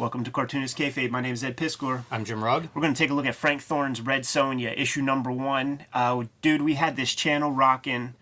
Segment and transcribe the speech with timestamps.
[0.00, 1.10] Welcome to Cartoonist Kayfabe.
[1.10, 2.04] My name is Ed Piskor.
[2.10, 2.70] I'm Jim Rugg.
[2.72, 5.84] We're going to take a look at Frank Thorne's Red Sonja, issue number one.
[5.92, 8.14] Uh, dude, we had this channel rocking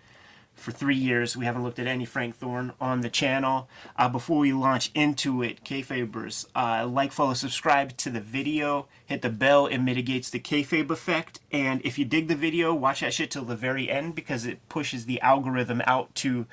[0.57, 1.37] for three years.
[1.37, 3.69] We haven't looked at any Frank Thorne on the channel.
[3.97, 9.23] Uh, before we launch into it, Kayfabers, uh, like, follow, subscribe to the video, hit
[9.23, 9.67] the bell.
[9.67, 11.39] It mitigates the Kayfabe effect.
[11.53, 14.69] And if you dig the video, watch that shit till the very end because it
[14.69, 16.49] pushes the algorithm out to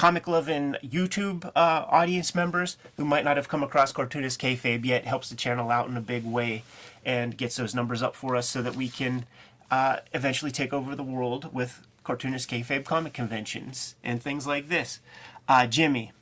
[0.00, 5.04] comic loving YouTube uh, audience members who might not have come across Cartoonist Kayfabe yet
[5.04, 6.62] helps the channel out in a big way
[7.04, 9.26] and gets those numbers up for us so that we can
[9.70, 15.00] uh, eventually take over the world with Cartoonist Kayfabe comic conventions and things like this.
[15.46, 16.12] Uh, Jimmy,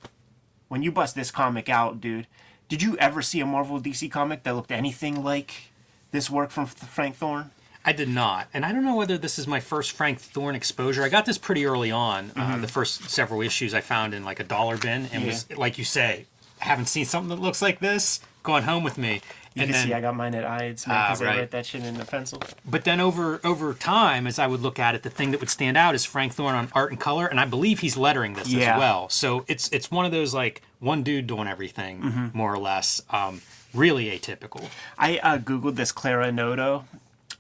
[0.67, 2.27] when you bust this comic out, dude,
[2.69, 5.71] did you ever see a Marvel DC comic that looked anything like
[6.11, 7.53] this work from Frank Thorne?
[7.89, 11.03] I did not, and I don't know whether this is my first Frank Thorne exposure.
[11.03, 12.33] I got this pretty early on.
[12.37, 12.61] Uh, Mm-hmm.
[12.61, 15.85] the first several issues I found in like a dollar bin, and was like you
[15.85, 16.27] say,
[16.61, 18.21] I haven't seen something that looks like this.
[18.43, 19.21] Going home with me,
[19.55, 21.39] You and can see I got mine at Eide's man, Ah, because I right.
[21.39, 22.43] write that shit in a pencil.
[22.65, 25.51] but then over over time, as I would look at it, the thing that would
[25.51, 28.49] stand out is Frank Thorne on art and color, and I believe he's lettering this
[28.49, 28.75] Yeah.
[28.75, 29.09] as well.
[29.09, 32.27] So it's it's one of those like one dude doing everything Mm-hmm.
[32.41, 33.01] more or less.
[33.11, 33.41] Um,
[33.75, 34.65] really atypical.
[34.99, 36.85] I uh, googled this Clara Noto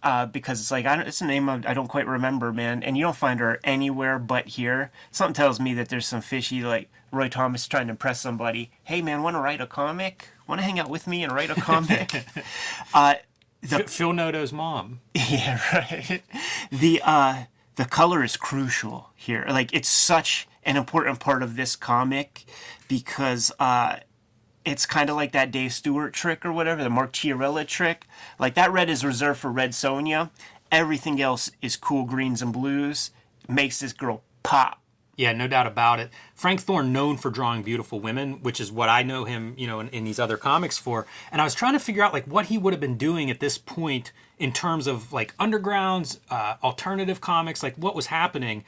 [0.03, 2.83] uh, because it's like I don't, it's a name I I don't quite remember, man,
[2.83, 4.91] and you don't find her anywhere but here.
[5.11, 8.71] Something tells me that there's some fishy like Roy Thomas trying to impress somebody.
[8.85, 10.29] Hey, man, want to write a comic?
[10.47, 12.25] Want to hang out with me and write a comic?
[12.95, 13.15] uh,
[13.63, 15.01] F- Phil Noto's mom.
[15.15, 16.23] yeah, right.
[16.71, 17.45] The uh,
[17.77, 19.45] the color is crucial here.
[19.49, 22.45] Like it's such an important part of this comic
[22.89, 23.97] because uh,
[24.69, 28.07] it's kind of like that Dave Stewart trick or whatever, the Mark Chiarello trick.
[28.39, 30.31] Like that red is reserved for Red Sonja.
[30.71, 33.11] Everything else is cool greens and blues.
[33.49, 34.81] Makes this girl pop.
[35.17, 36.11] Yeah, no doubt about it.
[36.35, 39.81] Frank Thorne, known for drawing beautiful women, which is what I know him, you know,
[39.81, 41.07] in, in these other comics for.
[41.33, 43.41] And I was trying to figure out like what he would have been doing at
[43.41, 48.65] this point in terms of like undergrounds, uh, alternative comics, like what was happening,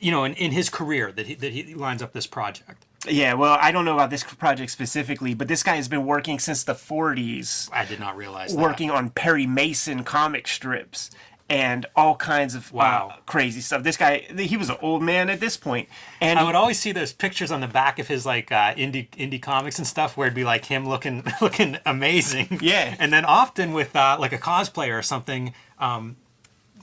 [0.00, 2.84] you know, in, in his career that he that he lines up this project.
[3.08, 6.38] Yeah, well, I don't know about this project specifically, but this guy has been working
[6.38, 7.68] since the 40s.
[7.72, 8.60] I did not realize that.
[8.62, 11.10] working on Perry Mason comic strips
[11.50, 13.10] and all kinds of Wow.
[13.12, 13.82] uh, crazy stuff.
[13.82, 16.90] This guy, he was an old man at this point, and I would always see
[16.92, 20.26] those pictures on the back of his like uh, indie indie comics and stuff, where
[20.26, 22.58] it'd be like him looking looking amazing.
[22.62, 22.96] Yeah.
[22.98, 26.16] and then often with uh, like a cosplayer or something, um,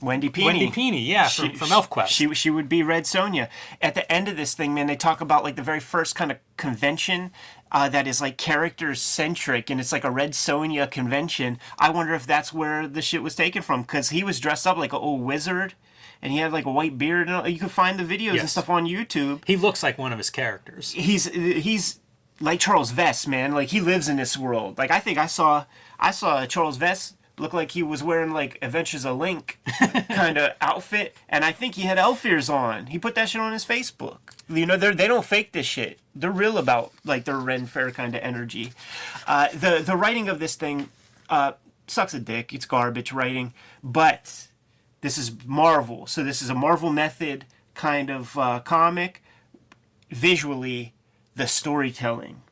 [0.02, 0.44] Wendy Pini.
[0.44, 2.08] Wendy Pini, yeah, from, She- from ElfQuest.
[2.08, 3.48] She she would be Red Sonja.
[3.80, 6.30] At the end of this thing, man, they talk about like the very first kind
[6.32, 7.30] of convention
[7.70, 11.58] uh, that is like character centric, and it's like a Red Sonja convention.
[11.78, 14.76] I wonder if that's where the shit was taken from, because he was dressed up
[14.76, 15.74] like an old wizard,
[16.20, 17.28] and he had like a white beard.
[17.28, 19.42] And all- you can find the videos and stuff on YouTube.
[19.46, 20.92] He looks like one of his characters.
[20.92, 22.00] he's he's
[22.40, 23.52] like Charles Vess, man.
[23.52, 24.76] Like he lives in this world.
[24.78, 25.64] Like I think I saw
[26.00, 29.58] I saw Charles Vess look like he was wearing like Adventures of Link
[30.08, 32.86] kind of outfit, and I think he had elf ears on.
[32.86, 34.18] He put that shit on his Facebook.
[34.48, 35.98] You know, they they don't fake this shit.
[36.14, 38.72] They're real about like their Ren Fair kind of energy.
[39.26, 40.88] Uh, the the writing of this thing
[41.28, 41.52] uh,
[41.86, 42.52] sucks a dick.
[42.52, 44.48] It's garbage writing, but
[45.00, 47.44] this is Marvel, so this is a Marvel method
[47.74, 49.22] kind of uh, comic
[50.12, 50.92] visually
[51.34, 52.42] the storytelling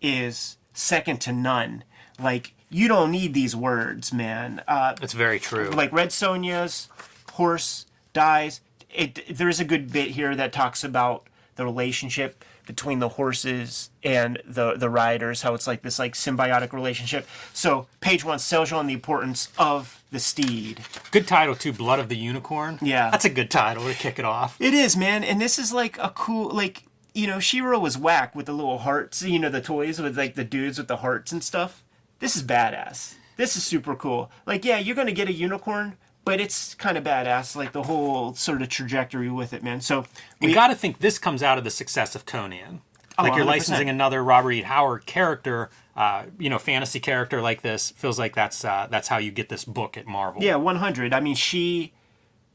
[0.00, 1.84] is second to none
[2.18, 5.70] like you don't need these words man uh, It's very true.
[5.70, 6.88] like red sonja's
[7.32, 8.60] horse dies
[8.92, 13.90] it there is a good bit here that talks about the relationship between the horses
[14.04, 18.70] and the the riders how it's like this like symbiotic relationship so page one sells
[18.70, 20.80] you on the importance of the steed
[21.10, 22.78] good title too, Blood of the Unicorn.
[22.82, 23.10] Yeah.
[23.10, 24.56] that's a good title to kick it off.
[24.60, 26.84] It is, man, and this is like a cool, like
[27.14, 30.34] you know, Shiro was whack with the little hearts, you know, the toys with like
[30.34, 31.82] the dudes with the hearts and stuff.
[32.22, 33.14] This is badass.
[33.36, 34.30] This is super cool.
[34.46, 37.56] Like, yeah, you're gonna get a unicorn, but it's kind of badass.
[37.56, 39.80] Like the whole sort of trajectory with it, man.
[39.80, 40.04] So
[40.40, 42.80] You we got to think this comes out of the success of Conan.
[43.18, 44.62] Oh, Like you're licensing another Robert E.
[44.62, 47.90] Howard character, uh, you know, fantasy character like this.
[47.90, 50.44] Feels like that's uh, that's how you get this book at Marvel.
[50.44, 51.12] Yeah, 100.
[51.12, 51.92] I mean, she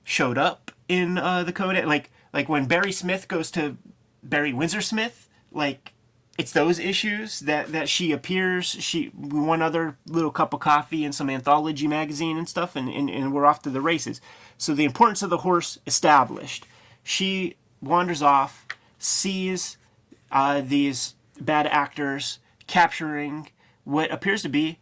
[0.05, 1.89] showed up in uh, the Conan.
[1.89, 3.75] Like, like when Barry Smith goes to
[4.23, 5.91] Barry Windsor Smith, like
[6.37, 8.65] it's those issues that that she appears.
[8.67, 13.09] She one other little cup of coffee and some anthology magazine and stuff, and, and
[13.09, 14.21] and we're off to the races.
[14.57, 16.65] So the importance of the horse established.
[17.03, 18.65] She wanders off,
[18.99, 19.77] sees
[20.31, 23.49] uh, these bad actors capturing
[23.83, 24.79] what appears to be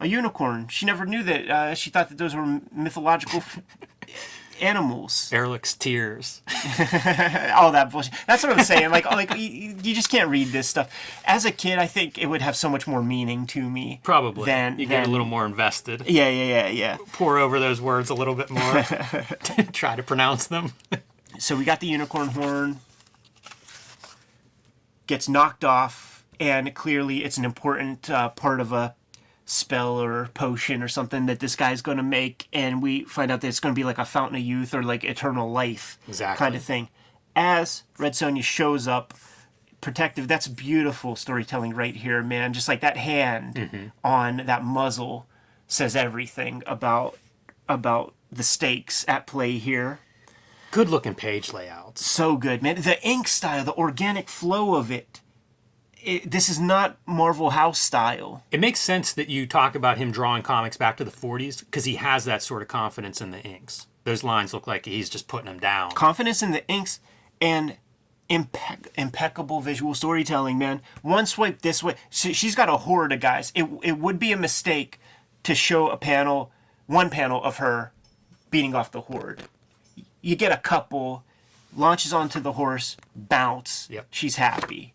[0.00, 0.68] a unicorn.
[0.68, 1.48] She never knew that.
[1.48, 3.42] Uh, she thought that those were mythological.
[4.62, 5.30] animals.
[5.32, 6.42] Erlich's tears.
[7.54, 8.14] all that bullshit.
[8.26, 8.90] That's what I'm saying.
[8.90, 10.90] Like, like you, you just can't read this stuff.
[11.24, 14.00] As a kid, I think it would have so much more meaning to me.
[14.02, 14.46] Probably.
[14.46, 16.02] Than you get a little more invested.
[16.06, 16.96] Yeah, yeah, yeah, yeah.
[17.12, 18.82] Pour over those words a little bit more.
[19.72, 20.72] Try to pronounce them.
[21.38, 22.80] So we got the unicorn horn.
[25.06, 28.94] Gets knocked off, and clearly it's an important uh, part of a
[29.50, 33.40] spell or potion or something that this guy's going to make, and we find out
[33.40, 36.44] that it's going to be like a fountain of youth or like eternal life Exactly.
[36.44, 36.88] kind of thing.
[37.34, 39.14] As Red Sonja shows up,
[39.80, 40.28] protective.
[40.28, 42.52] That's beautiful storytelling right here, man.
[42.52, 43.86] Just like that hand mm-hmm.
[44.04, 45.26] on that muzzle
[45.66, 47.18] says everything about
[47.68, 50.00] about the stakes at play here
[50.70, 52.04] Good looking page layouts.
[52.04, 52.82] so good, man.
[52.82, 55.20] The ink style, the organic flow of it.
[56.08, 58.42] It this is not Marvel House style.
[58.50, 61.84] It makes sense that you talk about him drawing comics back to the 40s because
[61.84, 63.86] he has that sort of confidence in the inks.
[64.04, 65.92] Those lines look like he's just putting them down.
[65.92, 67.00] Confidence in the inks
[67.42, 67.76] and
[68.30, 70.80] impec- impeccable visual storytelling, man.
[71.02, 71.94] One swipe this way.
[72.08, 73.52] She, she's got a horde of guys.
[73.54, 74.98] It, it would be a mistake
[75.42, 76.50] to show a panel,
[76.86, 77.92] one panel of her
[78.50, 79.42] beating off the horde.
[80.22, 81.22] You get a couple,
[81.76, 83.88] launches onto the horse, bounce.
[83.90, 84.06] Yep.
[84.10, 84.94] She's happy.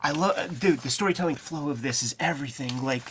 [0.00, 0.80] I love, dude.
[0.80, 2.82] The storytelling flow of this is everything.
[2.84, 3.02] Like,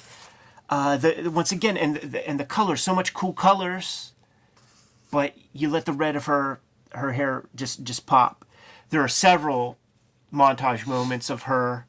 [0.70, 4.14] uh, the once again, and the, and the colors, so much cool colors,
[5.12, 6.60] but you let the red of her
[6.94, 8.46] her hair just just pop.
[8.90, 9.78] There are several
[10.34, 11.86] montage moments of her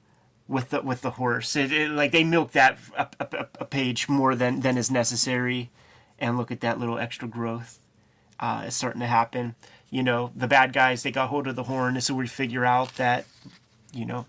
[0.49, 1.55] with the with the horse.
[1.55, 5.71] It, it- like they milk that a, a, a page more than than is necessary,
[6.19, 7.79] and look at that little extra growth.
[8.41, 9.55] Uh, is starting to happen.
[9.91, 12.95] You know, the bad guys they got hold of the horn, so we figure out
[12.97, 13.25] that,
[13.93, 14.27] you know,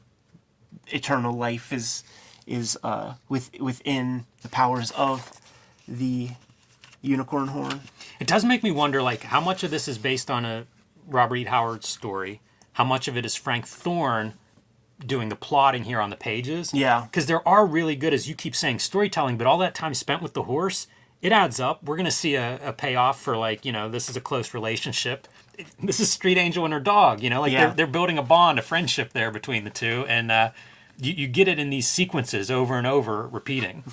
[0.88, 2.04] eternal life is
[2.48, 5.32] is uh, with within the powers of
[5.88, 6.30] the
[7.02, 7.82] unicorn horn.
[8.20, 10.66] It does make me wonder, like, how much of this is based on a
[11.08, 11.44] Robert E.
[11.46, 12.42] Howard story?
[12.74, 14.34] How much of it is Frank Thorne
[15.06, 16.74] doing the plotting here on the pages?
[16.74, 17.04] Yeah.
[17.04, 20.22] Because there are really good, as you keep saying, storytelling, but all that time spent
[20.22, 20.88] with the horse,
[21.22, 21.84] it adds up.
[21.84, 24.54] We're going to see a, a payoff for, like, you know, this is a close
[24.54, 25.28] relationship.
[25.84, 27.68] This is Street Angel and her dog, you know, like Yeah.
[27.68, 30.06] they're, they're building a bond, a friendship there between the two.
[30.08, 30.52] And, uh,
[31.00, 33.84] you, you get it in these sequences over and over, repeating.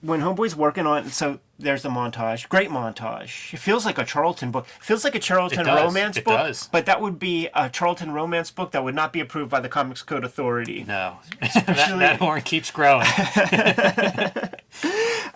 [0.00, 2.48] when Homeboy's working on, so there's the montage.
[2.48, 3.54] Great montage.
[3.54, 4.66] It feels like a Charlton book.
[4.78, 5.84] It feels like a Charlton does.
[5.84, 6.36] romance It book.
[6.36, 6.68] does.
[6.70, 9.68] But that would be a Charlton romance book that would not be approved by the
[9.68, 10.84] Comics Code Authority.
[10.86, 13.06] No, that, that horn keeps growing.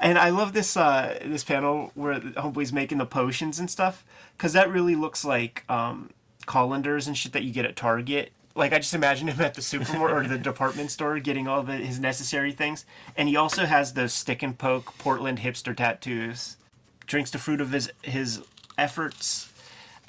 [0.00, 4.02] And I love this uh, this panel where Homeboy's making the potions and stuff
[4.36, 6.10] because that really looks like um,
[6.46, 8.32] colanders and shit that you get at Target.
[8.60, 11.76] Like I just imagine him at the supermarket or the department store getting all the,
[11.76, 12.84] his necessary things.
[13.16, 16.58] And he also has those stick and poke Portland hipster tattoos.
[17.06, 18.42] Drinks the fruit of his his
[18.78, 19.52] efforts,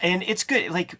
[0.01, 0.69] and it's good.
[0.69, 0.99] Like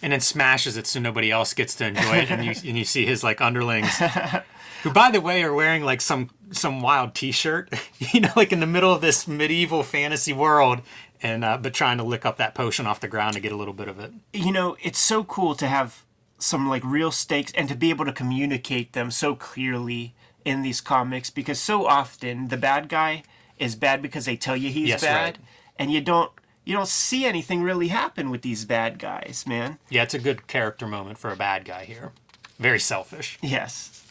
[0.00, 2.84] and then smashes it so nobody else gets to enjoy it, and you and you
[2.84, 3.98] see his like underlings,
[4.82, 8.60] who by the way are wearing like some some wild T-shirt, you know, like in
[8.60, 10.80] the middle of this medieval fantasy world,
[11.22, 13.56] and uh, but trying to lick up that potion off the ground to get a
[13.56, 14.12] little bit of it.
[14.32, 16.04] you know, it's so cool to have
[16.42, 20.80] some like real stakes and to be able to communicate them so clearly in these
[20.80, 23.22] comics because so often the bad guy
[23.58, 25.38] is bad because they tell you he's Yes, bad right.
[25.78, 26.32] and you don't
[26.64, 29.78] you don't see anything really happen with these bad guys, man.
[29.90, 32.12] Yeah, it's a good character moment for a bad guy here.
[32.58, 33.36] Very selfish.
[33.42, 34.01] Yes.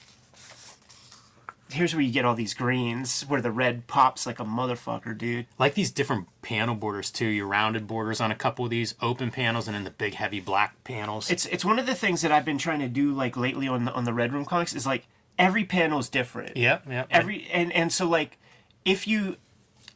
[1.71, 5.47] Here's where you get all these greens where the red pops like a motherfucker, dude.
[5.57, 7.27] Like these different panel borders too.
[7.27, 10.39] Your rounded borders on a couple of these, open panels, and then the big heavy
[10.39, 11.29] black panels.
[11.29, 13.85] It's it's one of the things that I've been trying to do like lately on
[13.85, 15.05] the on the Red Room comics is like
[15.37, 16.57] every panel is different.
[16.57, 17.07] yep, yep.
[17.09, 18.37] every and and so like
[18.85, 19.37] if you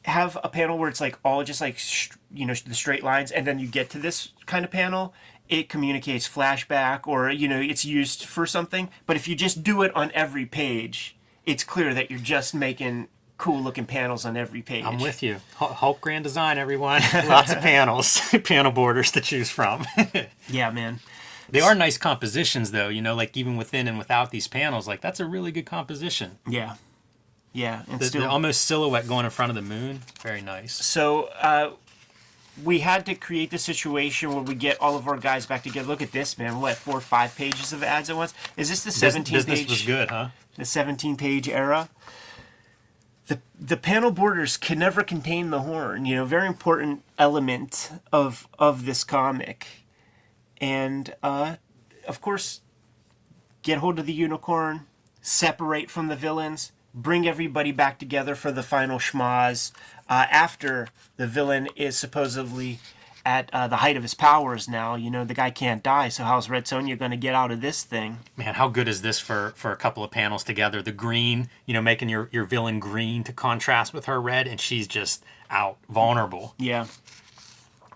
[0.05, 1.79] have a panel where it's like all just like
[2.33, 5.13] you know the straight lines and then you get to this kind of panel
[5.49, 9.81] it communicates flashback or you know it's used for something but if you just do
[9.81, 11.14] it on every page
[11.45, 15.35] it's clear that you're just making cool looking panels on every page I'm with you.
[15.57, 17.01] Hu- Hulk Grand Design, everyone.
[17.27, 19.85] Lots of panels, panel borders to choose from.
[20.49, 20.99] yeah man
[21.49, 22.87] They are nice compositions, though.
[22.89, 26.37] You know, like even within and without these panels, like that's a really good composition.
[26.47, 26.75] yeah
[27.53, 30.73] yeah and The, still the almost silhouette going in front of the moon, very nice.
[30.73, 31.71] So uh,
[32.63, 35.87] we had to create the situation where we get all of our guys back together.
[35.87, 36.61] Look at this, man!
[36.61, 38.33] What four or five pages of ads at once?
[38.57, 39.69] Is this the Bus- seventeen business page?
[39.69, 40.29] was good, huh?
[40.55, 41.89] The seventeen page era.
[43.27, 46.05] The the panel borders can never contain the horn.
[46.05, 49.65] You know, very important element of of this comic,
[50.61, 51.55] and uh,
[52.07, 52.61] of course,
[53.63, 54.85] get hold of the unicorn,
[55.21, 59.71] separate from the villains, bring everybody back together for the final schmaz
[60.09, 60.87] uh, after
[61.17, 62.79] the villain is supposedly
[63.25, 64.95] at uh, the height of his powers now.
[64.95, 67.59] You know, the guy can't die, so how's Red Sonja going to get out of
[67.59, 68.19] this thing?
[68.37, 70.81] Man, how good is this for for a couple of panels together?
[70.81, 74.59] The green, you know, making your your villain green to contrast with her red, and
[74.59, 76.53] she's just out vulnerable.
[76.57, 76.87] Yeah.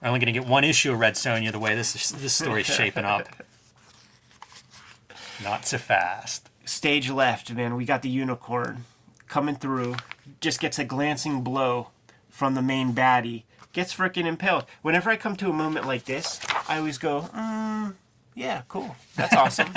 [0.01, 2.65] I'm only going to get one issue of Red Sonja the way this this story's
[2.65, 3.27] shaping up.
[5.43, 6.48] Not so fast.
[6.69, 7.75] Stage left, man.
[7.75, 8.85] We got the unicorn
[9.27, 9.95] coming through.
[10.39, 11.87] Just gets a glancing blow
[12.29, 13.41] from the main baddie.
[13.73, 14.65] Gets freaking impaled.
[14.83, 17.95] Whenever I come to a moment like this, I always go, mm,
[18.35, 18.95] yeah, cool.
[19.15, 19.73] That's awesome.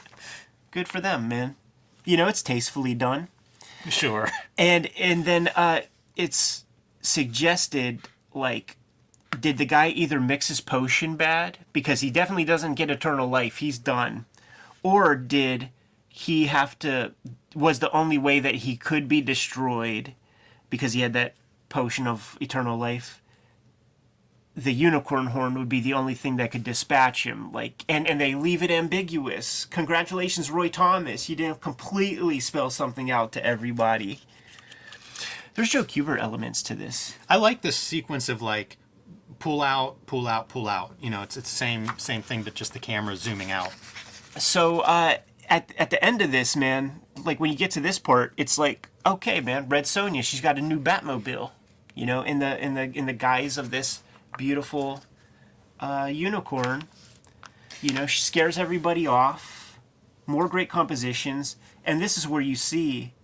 [0.70, 1.56] Good for them, man.
[2.04, 3.28] You know, it's tastefully done.
[3.88, 4.28] Sure.
[4.58, 5.80] And and then uh,
[6.14, 6.66] it's
[7.00, 8.76] suggested like
[9.40, 13.58] did the guy either mix his potion bad because he definitely doesn't get eternal life
[13.58, 14.26] he's done
[14.82, 15.70] or did
[16.18, 17.12] he have to
[17.54, 20.14] was the only way that he could be destroyed
[20.68, 21.34] because he had that
[21.68, 23.22] potion of eternal life
[24.56, 27.52] the unicorn horn would be the only thing that could dispatch him.
[27.52, 29.64] Like and and they leave it ambiguous.
[29.66, 31.28] Congratulations roy thomas.
[31.28, 34.18] You didn't completely spell something out to everybody.
[35.54, 37.14] There's joe kubert elements to this.
[37.28, 38.76] I like this sequence of like
[39.38, 40.96] pull out, pull out, pull out.
[41.00, 43.72] You know, it's it's the same same thing, but just the camera zooming out.
[44.36, 47.98] so uh at, at the end of this man like when you get to this
[47.98, 51.50] part it's like okay man red sonja she's got a new batmobile
[51.94, 54.02] you know in the in the in the guise of this
[54.36, 55.02] beautiful
[55.80, 56.84] uh unicorn
[57.80, 59.78] you know she scares everybody off
[60.26, 63.14] more great compositions and this is where you see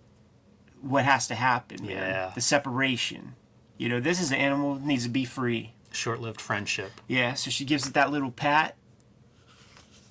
[0.80, 1.96] what has to happen man.
[1.96, 2.32] Yeah.
[2.34, 3.34] the separation
[3.78, 7.00] you know this is an animal that needs to be free Short-lived friendship.
[7.06, 8.76] Yeah, so she gives it that little pat.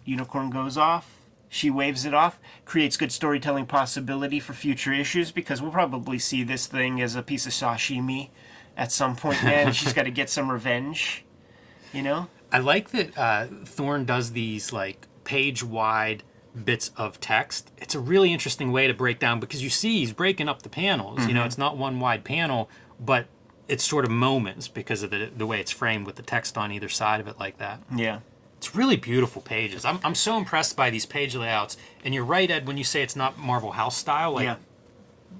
[0.05, 1.13] Unicorn goes off.
[1.53, 2.39] She waves it off.
[2.65, 7.21] Creates good storytelling possibility for future issues because we'll probably see this thing as a
[7.21, 8.31] piece of sashimi
[8.75, 9.71] at some point, man.
[9.71, 11.23] She's got to get some revenge.
[11.93, 12.27] You know?
[12.51, 16.23] I like that uh, Thorne does these like page-wide
[16.65, 17.71] bits of text.
[17.77, 20.69] It's a really interesting way to break down because you see he's breaking up the
[20.69, 21.27] panels.
[21.27, 22.67] You know, it's not one wide panel,
[22.99, 23.27] but
[23.67, 26.71] it's sort of moments because of the the way it's framed with the text on
[26.71, 27.79] either side of it like that.
[27.95, 28.21] Yeah.
[28.63, 29.83] It's really beautiful pages.
[29.83, 31.75] I'm, I'm so impressed by these page layouts.
[32.05, 34.31] And you're right, Ed, when you say it's not Marvel House style.
[34.35, 34.55] Like, yeah.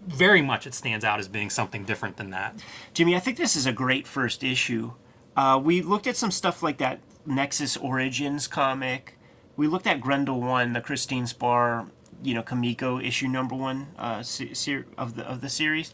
[0.06, 2.62] very much it stands out as being something different than that.
[2.94, 4.92] Jimmy, I think this is a great first issue.
[5.38, 9.18] Uh, we looked at some stuff like that Nexus Origins comic.
[9.56, 11.88] We looked at Grendel One, the Christine Spar,
[12.22, 15.94] you know, Kamiko issue number one uh, se- ser- of the of the series,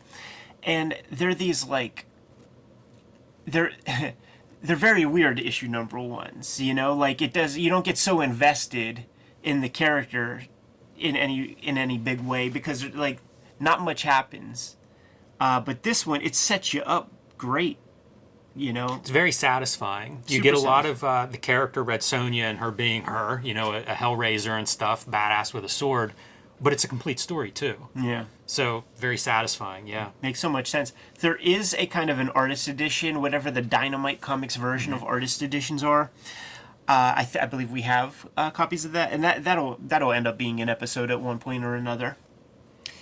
[0.64, 2.08] and they're these like
[3.46, 3.74] they're
[4.62, 6.60] they're very weird issue number ones.
[6.60, 7.58] You know, like it does.
[7.58, 9.06] You don't get so invested
[9.44, 10.44] in the character
[10.98, 13.20] in any in any big way because like
[13.60, 14.78] not much happens.
[15.40, 17.78] Uh, but this one, it sets you up great.
[18.56, 20.24] You know, It's very satisfying.
[20.28, 23.54] You get a lot of uh, the character Red Sonja and her being her, you
[23.54, 26.14] know, a, a Hellraiser and stuff, badass with a sword,
[26.62, 27.88] but it's a complete story too.
[27.96, 28.26] yeah.
[28.46, 29.86] So very satisfying.
[29.88, 30.10] Yeah.
[30.24, 30.92] Makes so much sense.
[31.20, 35.42] There is a kind of an artist edition, whatever the Dynamite Comics version of artist
[35.44, 36.10] editions are.
[36.88, 40.12] Uh, I, th- I believe we have uh, copies of that, and that that'll that'll
[40.12, 42.18] end up being an episode at one point or another.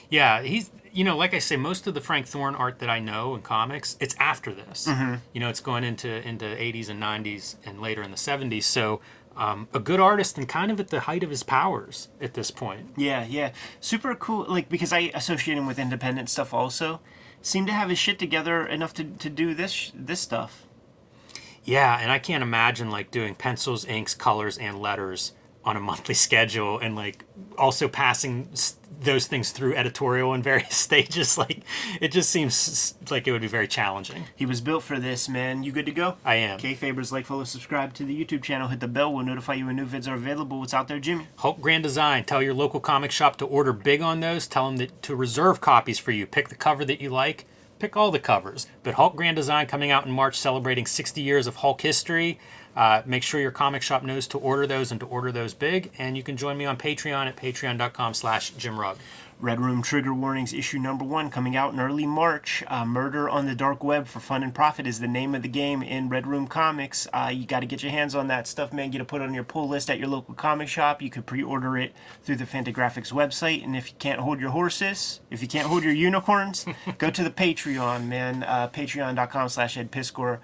[0.10, 3.00] Yeah, he's you know, like I say, most of the Frank Thorne art that I
[3.00, 4.90] know in comics, it's after this.
[5.34, 8.64] You know, it's going into into 80s and 90s and later in the 70s.
[8.64, 9.00] So
[9.38, 12.52] um, a good artist and kind of at the height of his powers at this
[12.52, 12.90] point.
[12.98, 14.46] Yeah, yeah, super cool.
[14.50, 17.00] Like because I associate him with independent stuff also.
[17.42, 20.66] Seemed to have his shit together enough to, to do this this stuff.
[21.64, 25.34] Yeah, and I can't imagine like doing pencils, inks, colors, and letters
[25.68, 27.26] on a monthly schedule, and like
[27.58, 28.48] also passing
[29.02, 31.38] those things through editorial in various stages.
[31.38, 31.60] Like
[32.00, 34.24] it just seems like it would be very challenging.
[34.36, 35.64] He was built for this, man.
[35.64, 36.16] You good to go?
[36.24, 36.56] I am.
[36.56, 38.70] Okay, Fabers, like, follow, subscribe to the YouTube channel.
[38.70, 39.14] Hit the bell.
[39.14, 40.60] We'll notify you when new vids are available.
[40.60, 41.28] What's out there, Jimmy?
[41.38, 42.24] Hulk Grand Design.
[42.24, 44.48] Tell your local comic shop to order big on those.
[44.48, 46.26] Tell them that, to reserve copies for you.
[46.26, 47.46] Pick the cover that you like.
[47.80, 48.66] Pick all the covers.
[48.82, 52.40] But Hulk Grand Design coming out in March, celebrating 60 years of Hulk history.
[52.78, 55.90] Uh, make sure your comic shop knows to order those and to order those big.
[55.98, 58.98] And you can join me on Patreon at patreon.com slash Jim Rugg.
[59.40, 62.64] Red Room Trigger Warnings issue number one coming out in early March.
[62.68, 65.48] Uh, Murder on the Dark Web for Fun and Profit is the name of the
[65.48, 67.08] game in Red Room Comics.
[67.12, 68.92] Uh, you got to get your hands on that stuff, man.
[68.92, 71.02] Get it put on your pull list at your local comic shop.
[71.02, 71.94] You could pre order it
[72.24, 73.64] through the Fantagraphics website.
[73.64, 76.66] And if you can't hold your horses, if you can't hold your unicorns,
[77.00, 78.44] go to the Patreon, man.
[78.44, 80.40] Uh, Patreon.com slash Ed Piskor.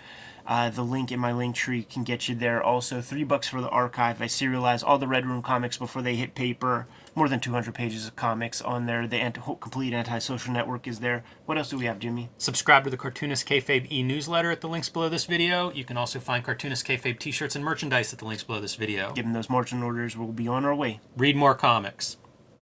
[0.45, 2.61] Uh, the link in my link tree can get you there.
[2.61, 4.21] Also, three bucks for the archive.
[4.21, 6.87] I serialize all the Red Room comics before they hit paper.
[7.15, 9.07] More than 200 pages of comics on there.
[9.07, 11.23] The anti- complete anti-social network is there.
[11.45, 12.29] What else do we have, Jimmy?
[12.37, 15.71] Subscribe to the Cartoonist Kayfabe e-newsletter at the links below this video.
[15.71, 19.13] You can also find Cartoonist Kayfabe t-shirts and merchandise at the links below this video.
[19.13, 20.99] Given those margin orders, we'll be on our way.
[21.15, 22.17] Read more comics.